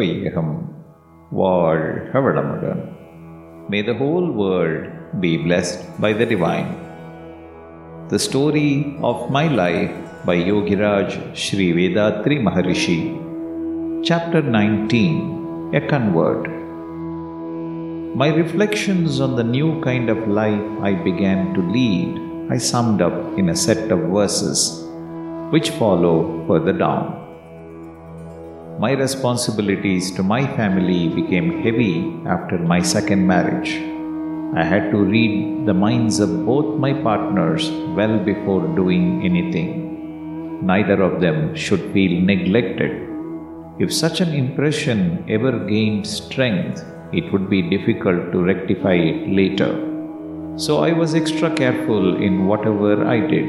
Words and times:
வையகம் 0.00 0.54
வாழ்க 1.40 2.20
வளமுடன் 2.26 2.82
May 3.72 3.80
the 3.80 3.94
whole 3.94 4.26
world 4.30 4.82
be 5.22 5.30
blessed 5.38 5.78
by 5.98 6.12
the 6.12 6.26
Divine. 6.26 6.70
The 8.08 8.18
Story 8.18 8.98
of 9.00 9.30
My 9.30 9.46
Life 9.48 9.94
by 10.26 10.36
Yogiraj 10.36 11.34
Sri 11.34 11.72
Vethathiri 11.72 12.38
Maharishi. 12.46 12.98
Chapter 14.04 14.42
19 14.42 15.72
A 15.72 15.80
Convert. 15.92 16.44
My 18.14 18.28
reflections 18.28 19.18
on 19.18 19.34
the 19.36 19.48
new 19.56 19.80
kind 19.80 20.10
of 20.10 20.28
life 20.28 20.66
I 20.82 20.92
began 21.08 21.54
to 21.54 21.62
lead 21.76 22.20
I 22.52 22.58
summed 22.58 23.00
up 23.00 23.38
in 23.38 23.48
a 23.48 23.56
set 23.56 23.90
of 23.90 24.10
verses 24.18 24.84
which 25.50 25.70
follow 25.70 26.46
further 26.46 26.74
down. 26.74 27.23
My 28.76 28.90
responsibilities 28.90 30.10
to 30.16 30.24
my 30.24 30.44
family 30.56 31.06
became 31.08 31.62
heavy 31.62 32.12
after 32.26 32.58
my 32.58 32.82
second 32.82 33.24
marriage. 33.24 33.70
I 34.56 34.64
had 34.64 34.90
to 34.90 34.98
read 34.98 35.64
the 35.64 35.74
minds 35.74 36.18
of 36.18 36.44
both 36.44 36.80
my 36.80 36.92
partners 36.92 37.70
well 37.96 38.18
before 38.18 38.66
doing 38.74 39.24
anything. 39.24 40.66
Neither 40.66 41.00
of 41.02 41.20
them 41.20 41.54
should 41.54 41.92
feel 41.92 42.20
neglected. 42.20 43.08
If 43.78 43.94
such 43.94 44.20
an 44.20 44.34
impression 44.34 45.24
ever 45.28 45.52
gained 45.66 46.04
strength, 46.04 46.84
it 47.12 47.32
would 47.32 47.48
be 47.48 47.70
difficult 47.70 48.32
to 48.32 48.42
rectify 48.42 48.94
it 48.94 49.28
later. 49.28 49.72
So 50.56 50.82
I 50.82 50.92
was 50.92 51.14
extra 51.14 51.48
careful 51.54 52.20
in 52.20 52.46
whatever 52.48 53.06
I 53.06 53.20
did. 53.20 53.46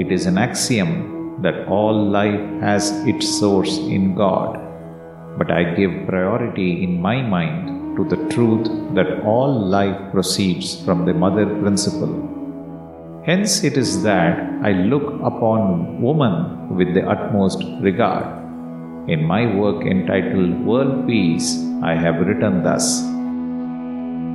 It 0.00 0.10
is 0.10 0.24
an 0.24 0.38
axiom 0.38 1.19
that 1.38 1.66
all 1.68 2.10
life 2.10 2.40
has 2.60 2.90
its 3.06 3.28
source 3.38 3.78
in 3.78 4.14
God, 4.14 4.58
but 5.38 5.50
I 5.50 5.74
give 5.74 6.06
priority 6.06 6.84
in 6.84 7.00
my 7.00 7.22
mind 7.22 7.96
to 7.96 8.04
the 8.04 8.20
truth 8.28 8.66
that 8.94 9.22
all 9.24 9.52
life 9.76 9.98
proceeds 10.12 10.82
from 10.84 11.06
the 11.06 11.14
mother 11.14 11.46
principle. 11.60 12.14
Hence, 13.24 13.64
it 13.64 13.76
is 13.76 14.02
that 14.02 14.38
I 14.62 14.72
look 14.72 15.08
upon 15.22 16.00
woman 16.02 16.74
with 16.76 16.94
the 16.94 17.06
utmost 17.06 17.62
regard. 17.80 18.26
In 19.08 19.24
my 19.24 19.54
work 19.54 19.84
entitled 19.84 20.64
World 20.64 21.06
Peace, 21.06 21.58
I 21.82 21.94
have 21.94 22.26
written 22.26 22.62
thus 22.62 23.02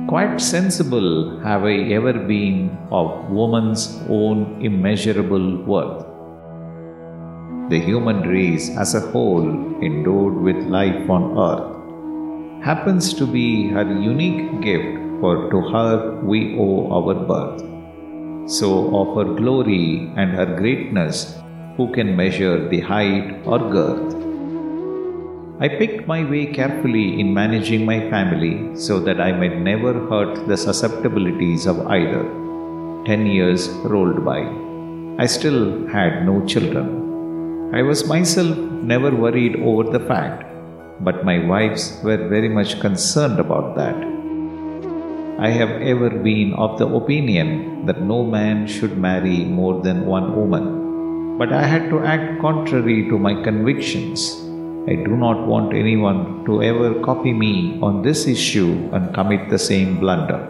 Quite 0.08 0.40
sensible 0.40 1.40
have 1.40 1.64
I 1.64 1.78
ever 1.98 2.12
been 2.12 2.78
of 2.92 3.28
woman's 3.28 4.00
own 4.08 4.62
immeasurable 4.62 5.64
worth. 5.64 6.15
The 7.68 7.80
human 7.80 8.20
race 8.28 8.70
as 8.76 8.94
a 8.94 9.00
whole, 9.00 9.48
endowed 9.82 10.34
with 10.34 10.56
life 10.66 11.10
on 11.10 11.24
earth, 11.36 12.64
happens 12.64 13.12
to 13.14 13.26
be 13.26 13.68
her 13.70 13.82
unique 13.82 14.60
gift, 14.60 14.98
for 15.20 15.50
to 15.50 15.60
her 15.72 16.20
we 16.22 16.56
owe 16.60 16.86
our 16.96 17.14
birth. 17.30 17.62
So, 18.48 18.68
of 18.98 19.16
her 19.16 19.34
glory 19.34 20.12
and 20.16 20.30
her 20.30 20.46
greatness, 20.46 21.36
who 21.76 21.90
can 21.90 22.14
measure 22.14 22.68
the 22.68 22.78
height 22.82 23.42
or 23.44 23.58
girth? 23.58 24.14
I 25.58 25.68
picked 25.68 26.06
my 26.06 26.22
way 26.22 26.46
carefully 26.46 27.18
in 27.18 27.34
managing 27.34 27.84
my 27.84 27.98
family 28.10 28.76
so 28.76 29.00
that 29.00 29.20
I 29.20 29.32
might 29.32 29.58
never 29.58 29.92
hurt 30.10 30.46
the 30.46 30.56
susceptibilities 30.56 31.66
of 31.66 31.84
either. 31.88 32.22
Ten 33.06 33.26
years 33.26 33.68
rolled 33.94 34.24
by. 34.24 34.40
I 35.18 35.26
still 35.26 35.88
had 35.88 36.24
no 36.24 36.46
children. 36.46 37.05
I 37.72 37.82
was 37.82 38.06
myself 38.06 38.56
never 38.56 39.10
worried 39.14 39.56
over 39.56 39.90
the 39.90 40.04
fact, 40.06 40.44
but 41.00 41.24
my 41.24 41.44
wives 41.44 42.00
were 42.04 42.28
very 42.28 42.48
much 42.48 42.78
concerned 42.80 43.40
about 43.40 43.74
that. 43.74 43.96
I 45.38 45.50
have 45.50 45.82
ever 45.82 46.10
been 46.10 46.54
of 46.54 46.78
the 46.78 46.86
opinion 46.86 47.84
that 47.86 48.00
no 48.00 48.24
man 48.24 48.68
should 48.68 48.96
marry 48.96 49.44
more 49.44 49.82
than 49.82 50.06
one 50.06 50.36
woman, 50.36 51.38
but 51.38 51.52
I 51.52 51.64
had 51.64 51.90
to 51.90 52.04
act 52.04 52.40
contrary 52.40 53.08
to 53.10 53.18
my 53.18 53.42
convictions. 53.42 54.40
I 54.88 54.94
do 54.94 55.16
not 55.16 55.44
want 55.44 55.74
anyone 55.74 56.44
to 56.46 56.62
ever 56.62 57.02
copy 57.02 57.32
me 57.32 57.80
on 57.82 58.02
this 58.02 58.28
issue 58.28 58.88
and 58.92 59.12
commit 59.12 59.50
the 59.50 59.58
same 59.58 59.98
blunder. 59.98 60.40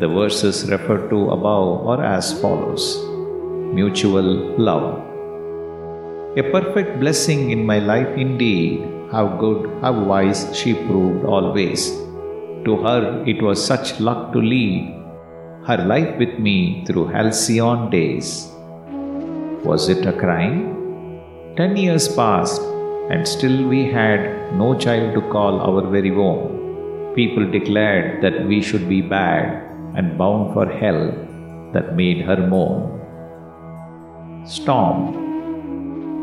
The 0.00 0.08
verses 0.08 0.70
referred 0.70 1.10
to 1.10 1.30
above 1.30 1.86
are 1.86 2.02
as 2.02 2.40
follows 2.40 3.04
Mutual 3.74 4.58
love. 4.58 5.13
A 6.36 6.42
perfect 6.42 6.98
blessing 6.98 7.50
in 7.50 7.64
my 7.64 7.78
life 7.78 8.16
indeed. 8.16 8.82
How 9.12 9.36
good, 9.38 9.70
how 9.80 9.92
wise 10.02 10.40
she 10.52 10.74
proved 10.74 11.24
always. 11.24 11.90
To 12.64 12.76
her 12.82 13.22
it 13.24 13.40
was 13.40 13.64
such 13.64 14.00
luck 14.00 14.32
to 14.32 14.40
lead 14.40 14.92
her 15.68 15.78
life 15.92 16.18
with 16.18 16.40
me 16.40 16.84
through 16.86 17.06
halcyon 17.06 17.88
days. 17.88 18.50
Was 19.64 19.88
it 19.88 20.04
a 20.06 20.12
crime? 20.12 20.58
Ten 21.56 21.76
years 21.76 22.08
passed, 22.12 22.60
and 23.12 23.28
still 23.28 23.68
we 23.68 23.88
had 23.92 24.52
no 24.58 24.76
child 24.76 25.14
to 25.14 25.22
call 25.30 25.60
our 25.60 25.88
very 25.88 26.10
own. 26.10 27.14
People 27.14 27.48
declared 27.48 28.22
that 28.24 28.44
we 28.44 28.60
should 28.60 28.88
be 28.88 29.02
bad 29.02 29.70
and 29.96 30.18
bound 30.18 30.52
for 30.52 30.66
hell 30.66 31.12
that 31.72 31.94
made 31.94 32.22
her 32.22 32.44
moan. 32.48 32.90
Storm. 34.44 35.23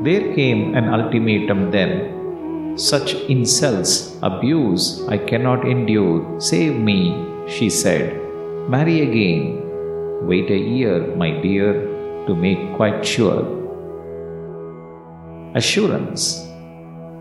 There 0.04 0.34
came 0.34 0.74
an 0.74 0.90
ultimatum 0.90 1.70
then. 1.70 2.76
Such 2.76 3.14
insults, 3.30 4.18
abuse, 4.24 5.06
I 5.08 5.18
cannot 5.18 5.68
endure. 5.68 6.40
Save 6.40 6.76
me, 6.80 7.14
she 7.48 7.70
said. 7.70 8.18
Marry 8.68 9.02
again. 9.02 9.62
Wait 10.26 10.50
a 10.50 10.58
year, 10.58 11.16
my 11.16 11.30
dear, 11.42 11.86
to 12.26 12.34
make 12.34 12.76
quite 12.76 13.06
sure. 13.06 13.46
Assurance. 15.54 16.48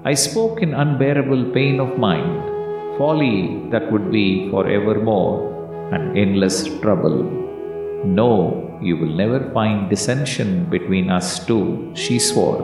I 0.05 0.15
spoke 0.15 0.63
in 0.63 0.73
unbearable 0.73 1.51
pain 1.53 1.81
of 1.81 1.99
mind, 1.99 2.97
folly 2.97 3.69
that 3.73 3.93
would 3.93 4.11
be 4.11 4.49
for 4.51 4.67
evermore, 4.67 5.93
and 5.93 6.17
endless 6.17 6.65
trouble. 6.81 7.25
No, 8.07 8.70
you 8.81 8.97
will 8.97 9.15
never 9.23 9.51
find 9.53 9.91
dissension 9.91 10.65
between 10.71 11.11
us 11.11 11.45
two, 11.45 11.93
she 11.95 12.19
swore. 12.19 12.61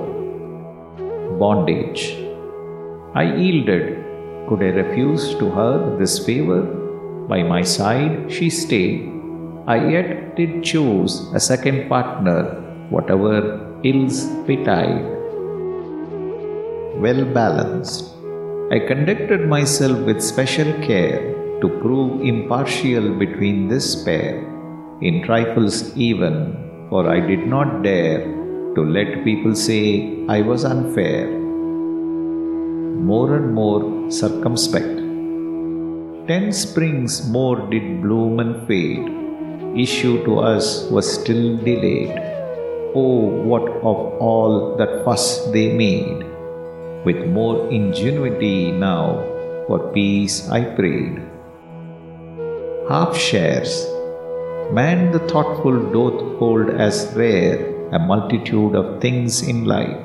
Bondage. 1.39 2.17
I 3.15 3.25
yielded. 3.35 4.05
Could 4.49 4.63
I 4.63 4.73
refuse 4.83 5.35
to 5.41 5.51
her 5.51 5.97
this 5.99 6.19
favor? 6.25 6.63
By 7.29 7.43
my 7.43 7.63
side 7.63 8.33
she 8.33 8.49
stayed. 8.51 9.13
I 9.67 9.77
yet 9.91 10.37
did 10.37 10.63
choose 10.63 11.33
a 11.35 11.41
second 11.41 11.89
partner, 11.89 12.43
whatever 12.89 13.35
ills 13.83 14.27
betide 14.47 15.17
well 17.05 17.25
balanced. 17.25 18.15
I 18.73 18.79
conducted 18.79 19.49
myself 19.49 19.99
with 20.07 20.23
special 20.23 20.73
care 20.89 21.35
to 21.61 21.69
prove 21.83 22.23
impartial 22.23 23.15
between 23.19 23.69
this 23.69 24.03
pair, 24.03 24.45
in 25.01 25.23
trifles 25.23 25.97
even, 25.97 26.37
for 26.91 27.09
I 27.09 27.21
did 27.21 27.47
not 27.47 27.83
dare 27.83 28.21
to 28.75 28.83
let 28.83 29.25
people 29.25 29.55
say 29.55 30.25
I 30.29 30.43
was 30.43 30.65
unfair. 30.65 31.27
More 33.11 33.37
and 33.37 33.55
more 33.55 34.11
circumspect. 34.11 34.97
Ten 36.29 36.53
springs 36.53 37.29
more 37.29 37.57
did 37.71 38.03
bloom 38.03 38.41
and 38.41 38.67
fade. 38.67 39.13
Issue 39.77 40.25
to 40.25 40.39
us 40.41 40.85
was 40.91 41.21
still 41.21 41.57
delayed. 41.59 42.15
Oh, 42.95 43.19
what 43.51 43.69
of 43.69 43.99
all 44.29 44.77
that 44.77 45.05
fuss 45.05 45.45
they 45.53 45.73
made! 45.73 46.27
with 47.07 47.25
more 47.29 47.71
ingenuity 47.71 48.73
now, 48.73 49.23
for 49.67 49.79
peace 49.93 50.49
I 50.51 50.65
prayed. 50.79 51.23
Half 52.89 53.17
shares. 53.17 53.87
Man 54.73 55.13
the 55.13 55.21
thoughtful 55.21 55.79
doth 55.93 56.39
hold 56.39 56.71
as 56.71 57.13
rare 57.15 57.73
a 57.93 58.01
multitude 58.01 58.75
of 58.75 59.01
things 59.01 59.47
in 59.47 59.65
life, 59.65 59.97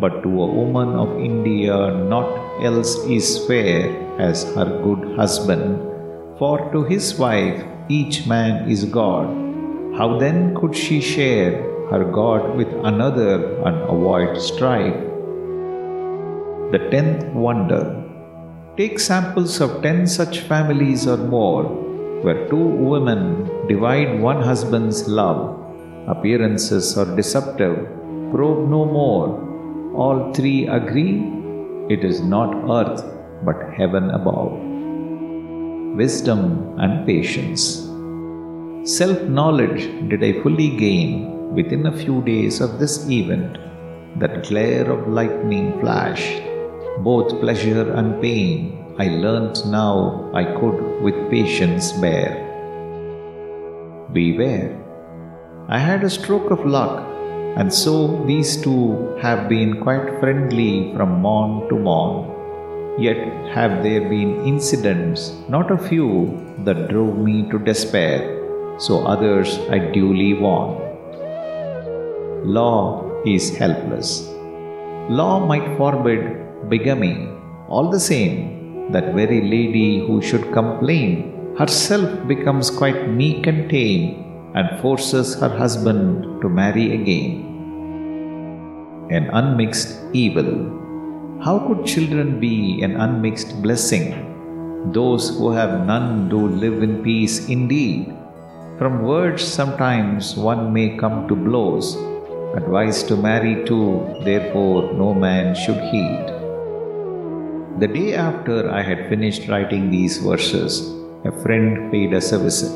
but 0.00 0.24
to 0.24 0.28
a 0.28 0.52
woman 0.52 0.88
of 0.88 1.20
India 1.20 1.92
naught 1.92 2.64
else 2.64 2.96
is 3.04 3.46
fair 3.46 3.94
as 4.18 4.42
her 4.56 4.64
good 4.82 5.16
husband, 5.16 5.78
for 6.36 6.68
to 6.72 6.82
his 6.82 7.16
wife 7.16 7.64
each 7.88 8.26
man 8.26 8.68
is 8.68 8.84
God. 8.86 9.28
How 9.96 10.18
then 10.18 10.56
could 10.56 10.74
she 10.74 11.00
share 11.00 11.52
her 11.90 12.04
God 12.04 12.56
with 12.56 12.68
another 12.82 13.60
and 13.62 13.82
avoid 13.82 14.36
strife? 14.40 15.00
The 16.72 16.88
tenth 16.90 17.24
wonder. 17.32 18.02
Take 18.76 18.98
samples 18.98 19.60
of 19.60 19.80
ten 19.80 20.08
such 20.08 20.40
families 20.40 21.06
or 21.06 21.18
more, 21.18 21.85
where 22.26 22.48
two 22.50 22.66
women 22.92 23.20
divide 23.68 24.20
one 24.20 24.40
husband's 24.42 25.00
love. 25.06 25.40
Appearances 26.14 26.86
are 26.98 27.10
deceptive, 27.18 27.76
probe 28.32 28.68
no 28.68 28.84
more. 28.84 29.26
All 30.02 30.18
three 30.38 30.60
agree. 30.78 31.14
it 31.94 32.04
is 32.08 32.16
not 32.30 32.54
earth 32.76 33.02
but 33.46 33.58
heaven 33.76 34.06
above. 34.18 34.52
Wisdom 36.00 36.40
and 36.84 36.94
patience. 37.10 37.62
Self 38.96 39.20
knowledge 39.38 39.84
did 40.10 40.24
I 40.28 40.32
fully 40.42 40.70
gain 40.84 41.10
within 41.58 41.86
a 41.86 41.96
few 42.02 42.16
days 42.32 42.60
of 42.66 42.80
this 42.80 42.96
event. 43.18 43.54
That 44.22 44.34
glare 44.48 44.90
of 44.96 45.06
lightning 45.20 45.68
flash, 45.80 46.24
both 47.08 47.38
pleasure 47.44 47.86
and 48.00 48.20
pain, 48.26 48.58
I 48.98 49.08
learnt 49.08 49.66
now 49.66 50.30
I 50.32 50.42
could 50.58 51.02
with 51.02 51.16
patience 51.30 51.92
bear. 51.92 52.30
Beware. 54.10 54.74
I 55.68 55.78
had 55.78 56.02
a 56.02 56.08
stroke 56.08 56.50
of 56.50 56.64
luck, 56.64 57.04
and 57.58 57.70
so 57.70 58.24
these 58.24 58.56
two 58.62 59.14
have 59.20 59.50
been 59.50 59.82
quite 59.82 60.18
friendly 60.18 60.94
from 60.94 61.20
morn 61.20 61.68
to 61.68 61.74
morn. 61.74 62.32
Yet 62.98 63.20
have 63.52 63.82
there 63.82 64.08
been 64.08 64.46
incidents, 64.46 65.34
not 65.46 65.70
a 65.70 65.76
few, 65.76 66.42
that 66.64 66.88
drove 66.88 67.18
me 67.18 67.50
to 67.50 67.58
despair, 67.58 68.18
so 68.78 69.04
others 69.04 69.58
I 69.68 69.78
duly 69.78 70.32
warn. 70.32 70.80
Law 72.46 73.22
is 73.26 73.54
helpless. 73.58 74.26
Law 75.10 75.44
might 75.44 75.76
forbid 75.76 76.70
bigamy, 76.70 77.28
all 77.68 77.90
the 77.90 78.00
same, 78.00 78.55
that 78.90 79.14
very 79.14 79.40
lady 79.40 80.06
who 80.06 80.22
should 80.22 80.52
complain 80.52 81.54
herself 81.58 82.10
becomes 82.28 82.70
quite 82.70 83.08
meek 83.08 83.46
and 83.46 83.68
tame 83.70 84.22
and 84.54 84.80
forces 84.80 85.34
her 85.40 85.48
husband 85.48 86.40
to 86.42 86.48
marry 86.48 86.94
again. 86.94 87.42
An 89.10 89.30
unmixed 89.32 89.98
evil. 90.12 90.50
How 91.42 91.58
could 91.66 91.86
children 91.86 92.40
be 92.40 92.82
an 92.82 92.96
unmixed 92.96 93.62
blessing? 93.62 94.06
Those 94.92 95.30
who 95.36 95.50
have 95.50 95.86
none 95.86 96.28
do 96.28 96.46
live 96.46 96.82
in 96.82 97.02
peace 97.02 97.48
indeed. 97.48 98.14
From 98.78 99.02
words 99.02 99.42
sometimes 99.42 100.36
one 100.36 100.72
may 100.72 100.96
come 100.96 101.26
to 101.28 101.34
blows. 101.34 101.96
Advice 102.54 103.02
to 103.04 103.16
marry 103.16 103.64
too, 103.64 104.06
therefore 104.24 104.92
no 104.92 105.12
man 105.12 105.54
should 105.54 105.80
heed. 105.92 106.35
The 107.80 107.88
day 107.88 108.14
after 108.14 108.70
I 108.70 108.80
had 108.80 109.06
finished 109.10 109.48
writing 109.48 109.90
these 109.90 110.16
verses, 110.16 110.94
a 111.26 111.32
friend 111.42 111.92
paid 111.92 112.14
us 112.14 112.32
a 112.32 112.38
visit. 112.38 112.72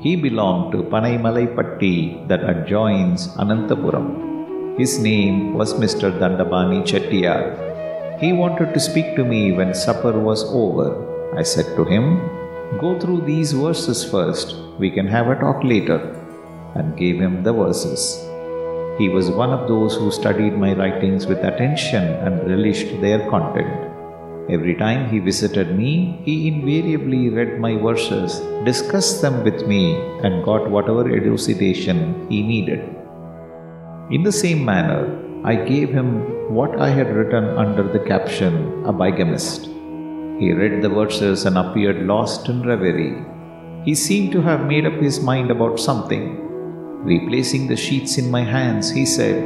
He 0.00 0.14
belonged 0.14 0.70
to 0.74 0.84
Panaimalaipatti 0.92 2.28
that 2.28 2.44
adjoins 2.52 3.26
Anantapuram. 3.42 4.78
His 4.78 5.00
name 5.00 5.54
was 5.54 5.74
Mr. 5.74 6.12
Dandabani 6.20 6.82
Chettiar. 6.90 8.20
He 8.20 8.32
wanted 8.32 8.72
to 8.74 8.78
speak 8.78 9.16
to 9.16 9.24
me 9.24 9.50
when 9.50 9.74
supper 9.74 10.12
was 10.12 10.44
over. 10.62 10.88
I 11.36 11.42
said 11.42 11.74
to 11.74 11.84
him, 11.84 12.20
Go 12.78 13.00
through 13.00 13.22
these 13.22 13.54
verses 13.54 14.08
first, 14.08 14.54
we 14.78 14.88
can 14.88 15.08
have 15.08 15.26
a 15.26 15.34
talk 15.34 15.64
later, 15.64 15.98
and 16.76 16.96
gave 16.96 17.20
him 17.20 17.42
the 17.42 17.52
verses. 17.52 18.24
He 19.00 19.08
was 19.08 19.32
one 19.32 19.50
of 19.50 19.66
those 19.66 19.96
who 19.96 20.12
studied 20.12 20.56
my 20.56 20.74
writings 20.74 21.26
with 21.26 21.38
attention 21.38 22.04
and 22.04 22.48
relished 22.48 23.00
their 23.00 23.28
content. 23.28 23.85
Every 24.48 24.76
time 24.76 25.10
he 25.10 25.18
visited 25.18 25.76
me, 25.76 26.20
he 26.24 26.46
invariably 26.46 27.30
read 27.30 27.58
my 27.58 27.76
verses, 27.76 28.38
discussed 28.64 29.20
them 29.20 29.42
with 29.42 29.66
me, 29.66 29.96
and 30.22 30.44
got 30.44 30.70
whatever 30.70 31.08
elucidation 31.10 32.28
he 32.30 32.42
needed. 32.42 32.78
In 34.12 34.22
the 34.22 34.30
same 34.30 34.64
manner, 34.64 35.02
I 35.44 35.56
gave 35.56 35.88
him 35.90 36.54
what 36.54 36.78
I 36.78 36.90
had 36.90 37.12
written 37.12 37.44
under 37.58 37.82
the 37.82 37.98
caption, 37.98 38.84
A 38.86 38.92
Bigamist. 38.92 39.66
He 40.38 40.52
read 40.52 40.80
the 40.80 40.90
verses 40.90 41.44
and 41.44 41.58
appeared 41.58 42.06
lost 42.06 42.48
in 42.48 42.62
reverie. 42.62 43.24
He 43.84 43.96
seemed 43.96 44.30
to 44.32 44.42
have 44.42 44.66
made 44.66 44.86
up 44.86 45.00
his 45.02 45.18
mind 45.18 45.50
about 45.50 45.80
something. 45.80 46.24
Replacing 47.04 47.66
the 47.66 47.76
sheets 47.76 48.16
in 48.16 48.30
my 48.30 48.42
hands, 48.42 48.90
he 48.90 49.06
said, 49.06 49.42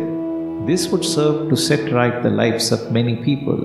This 0.67 0.89
would 0.89 1.07
serve 1.07 1.49
to 1.49 1.57
set 1.57 1.91
right 1.91 2.23
the 2.23 2.29
lives 2.29 2.71
of 2.71 2.93
many 2.93 3.17
people. 3.17 3.61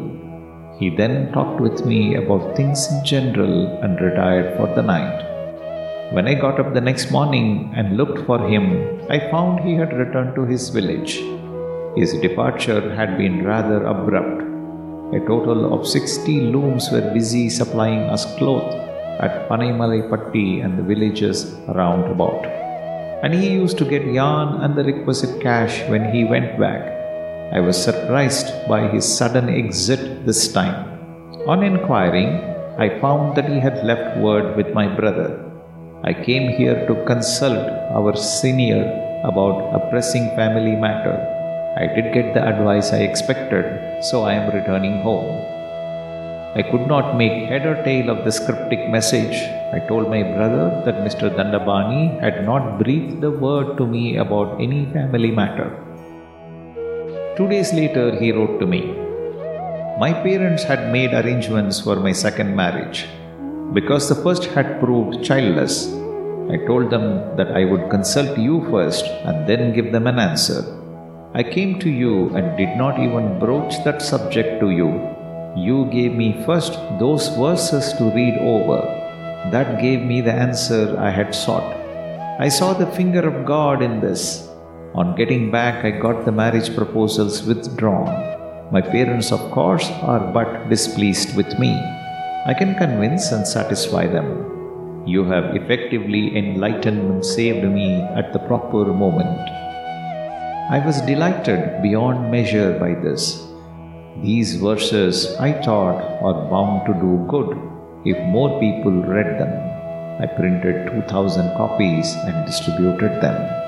He 0.79 0.89
then 0.89 1.31
talked 1.31 1.61
with 1.61 1.85
me 1.85 2.15
about 2.15 2.57
things 2.57 2.87
in 2.91 3.05
general 3.05 3.67
and 3.81 3.99
retired 4.01 4.57
for 4.57 4.67
the 4.75 4.81
night. 4.81 5.21
When 6.11 6.27
I 6.27 6.33
got 6.33 6.59
up 6.59 6.73
the 6.73 6.81
next 6.81 7.11
morning 7.11 7.71
and 7.77 7.95
looked 7.95 8.25
for 8.25 8.39
him, 8.45 8.99
I 9.09 9.19
found 9.31 9.61
he 9.61 9.75
had 9.75 9.97
returned 9.97 10.35
to 10.35 10.43
his 10.43 10.67
village. 10.69 11.13
His 11.95 12.13
departure 12.19 12.93
had 12.93 13.17
been 13.17 13.45
rather 13.45 13.85
abrupt. 13.85 14.41
A 15.15 15.19
total 15.25 15.73
of 15.73 15.87
60 15.87 16.41
looms 16.41 16.91
were 16.91 17.13
busy 17.13 17.49
supplying 17.49 18.01
us 18.09 18.25
cloth 18.35 18.73
at 19.21 19.47
Patti 19.47 20.59
and 20.59 20.77
the 20.77 20.83
villages 20.83 21.53
round 21.69 22.11
about. 22.11 22.45
And 23.23 23.33
he 23.33 23.49
used 23.49 23.77
to 23.77 23.85
get 23.85 24.03
yarn 24.05 24.61
and 24.61 24.75
the 24.75 24.83
requisite 24.83 25.41
cash 25.41 25.87
when 25.89 26.13
he 26.13 26.25
went 26.25 26.59
back. 26.59 26.94
I 27.51 27.59
was 27.59 27.81
surprised 27.81 28.67
by 28.67 28.87
his 28.87 29.05
sudden 29.05 29.49
exit 29.49 30.25
this 30.25 30.51
time. 30.51 30.95
On 31.47 31.61
inquiring, 31.61 32.29
I 32.77 32.99
found 32.99 33.37
that 33.37 33.47
he 33.47 33.59
had 33.59 33.85
left 33.85 34.17
word 34.17 34.55
with 34.57 34.73
my 34.73 34.87
brother. 34.87 35.39
I 36.03 36.13
came 36.13 36.49
here 36.49 36.87
to 36.87 37.05
consult 37.05 37.69
our 37.97 38.15
senior 38.15 38.83
about 39.23 39.75
a 39.77 39.89
pressing 39.91 40.27
family 40.35 40.75
matter. 40.75 41.15
I 41.77 41.85
did 41.85 42.13
get 42.13 42.33
the 42.33 42.43
advice 42.43 42.91
I 42.93 43.01
expected, 43.09 44.03
so 44.03 44.23
I 44.23 44.33
am 44.33 44.53
returning 44.53 45.01
home. 45.01 45.29
I 46.55 46.63
could 46.63 46.87
not 46.87 47.15
make 47.15 47.49
head 47.49 47.65
or 47.67 47.83
tail 47.83 48.09
of 48.09 48.25
this 48.25 48.39
cryptic 48.39 48.89
message. 48.89 49.37
I 49.71 49.85
told 49.87 50.09
my 50.09 50.23
brother 50.23 50.81
that 50.85 51.03
Mr. 51.05 51.29
Dandabani 51.29 52.19
had 52.21 52.45
not 52.45 52.79
breathed 52.79 53.23
a 53.23 53.29
word 53.29 53.77
to 53.77 53.85
me 53.85 54.17
about 54.17 54.59
any 54.59 54.85
family 54.93 55.31
matter. 55.31 55.84
Two 57.37 57.49
days 57.49 57.73
later, 57.73 58.15
he 58.17 58.31
wrote 58.31 58.61
to 58.61 58.65
me. 58.65 58.81
My 59.99 60.13
parents 60.13 60.63
had 60.63 60.89
made 60.89 61.13
arrangements 61.13 61.81
for 61.81 61.97
my 61.97 62.13
second 62.13 62.55
marriage. 62.55 63.07
Because 63.73 64.07
the 64.07 64.15
first 64.15 64.45
had 64.45 64.79
proved 64.79 65.21
childless, 65.21 65.87
I 66.49 66.65
told 66.65 66.89
them 66.89 67.35
that 67.35 67.51
I 67.51 67.65
would 67.65 67.89
consult 67.89 68.37
you 68.37 68.63
first 68.71 69.03
and 69.27 69.45
then 69.49 69.73
give 69.73 69.91
them 69.91 70.07
an 70.07 70.17
answer. 70.17 70.63
I 71.33 71.43
came 71.43 71.77
to 71.79 71.89
you 71.89 72.33
and 72.37 72.55
did 72.55 72.77
not 72.77 72.99
even 72.99 73.37
broach 73.37 73.83
that 73.83 74.01
subject 74.01 74.61
to 74.61 74.69
you. 74.69 74.89
You 75.57 75.89
gave 75.91 76.15
me 76.15 76.41
first 76.45 76.79
those 76.99 77.27
verses 77.35 77.91
to 77.97 78.11
read 78.11 78.37
over. 78.39 78.79
That 79.51 79.81
gave 79.81 79.99
me 80.01 80.21
the 80.21 80.31
answer 80.31 80.95
I 80.97 81.09
had 81.09 81.35
sought. 81.35 81.75
I 82.39 82.47
saw 82.47 82.73
the 82.73 82.91
finger 82.91 83.27
of 83.27 83.45
God 83.45 83.81
in 83.81 83.99
this 83.99 84.44
on 84.95 85.13
getting 85.17 85.51
back, 85.51 85.83
I 85.83 85.91
got 85.91 86.23
the 86.23 86.31
marriage 86.31 86.73
proposals 86.73 87.43
withdrawn. 87.43 88.07
My 88.71 88.79
parents, 88.79 89.33
of 89.33 89.51
course, 89.51 89.89
are 90.01 90.31
but 90.31 90.69
displeased 90.69 91.35
with 91.35 91.59
me. 91.59 91.73
I 92.45 92.53
can 92.57 92.75
convince 92.75 93.33
and 93.33 93.45
satisfy 93.45 94.07
them. 94.07 95.03
You 95.05 95.25
have 95.25 95.53
effectively 95.53 96.37
enlightened 96.37 97.01
and 97.11 97.25
saved 97.25 97.65
me 97.65 98.03
at 98.15 98.31
the 98.31 98.39
proper 98.39 98.85
moment. 98.85 99.49
I 100.71 100.81
was 100.85 101.01
delighted 101.01 101.81
beyond 101.83 102.31
measure 102.31 102.79
by 102.79 102.93
this. 102.93 103.45
These 104.23 104.55
verses, 104.55 105.35
I 105.35 105.51
thought, 105.61 106.01
are 106.23 106.49
bound 106.49 106.85
to 106.87 106.93
do 106.93 107.27
good 107.27 107.51
if 108.05 108.17
more 108.31 108.61
people 108.61 109.03
read 109.03 109.41
them. 109.41 109.53
I 110.23 110.25
printed 110.25 110.89
2000 110.89 111.57
copies 111.57 112.13
and 112.13 112.45
distributed 112.45 113.21
them. 113.21 113.65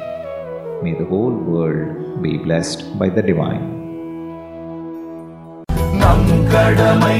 May 0.82 0.94
the 0.94 1.04
whole 1.04 1.36
world 1.48 1.82
be 2.22 2.38
blessed 2.38 2.98
by 2.98 3.08
the 3.08 3.22
divine. 3.22 3.64
நம் 5.94 6.30
கடமை 6.52 7.18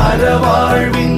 அறவாழ்வின் 0.00 1.17